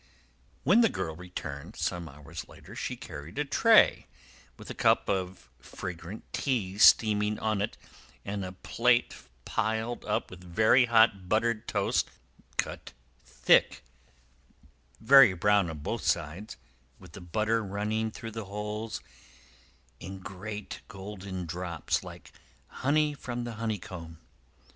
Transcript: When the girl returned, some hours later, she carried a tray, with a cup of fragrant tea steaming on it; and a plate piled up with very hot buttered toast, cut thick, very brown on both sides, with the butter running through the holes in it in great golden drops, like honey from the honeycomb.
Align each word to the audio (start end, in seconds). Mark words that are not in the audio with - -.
When 0.63 0.81
the 0.81 0.89
girl 0.89 1.15
returned, 1.15 1.75
some 1.75 2.09
hours 2.09 2.47
later, 2.47 2.75
she 2.75 2.95
carried 2.95 3.37
a 3.37 3.45
tray, 3.45 4.07
with 4.57 4.67
a 4.71 4.73
cup 4.73 5.07
of 5.07 5.47
fragrant 5.59 6.23
tea 6.33 6.79
steaming 6.79 7.37
on 7.37 7.61
it; 7.61 7.77
and 8.25 8.43
a 8.43 8.51
plate 8.53 9.13
piled 9.45 10.03
up 10.05 10.31
with 10.31 10.43
very 10.43 10.85
hot 10.85 11.29
buttered 11.29 11.67
toast, 11.67 12.09
cut 12.57 12.93
thick, 13.23 13.83
very 14.99 15.33
brown 15.33 15.69
on 15.69 15.77
both 15.77 16.03
sides, 16.03 16.57
with 16.97 17.11
the 17.11 17.21
butter 17.21 17.63
running 17.63 18.09
through 18.09 18.31
the 18.31 18.45
holes 18.45 19.01
in 19.99 20.13
it 20.13 20.13
in 20.15 20.17
great 20.17 20.81
golden 20.87 21.45
drops, 21.45 22.03
like 22.03 22.31
honey 22.67 23.13
from 23.13 23.43
the 23.43 23.51
honeycomb. 23.61 24.17